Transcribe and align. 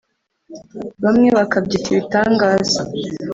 bamwe 1.03 1.27
bakabyita 1.37 1.87
ibitangaza 1.89 2.81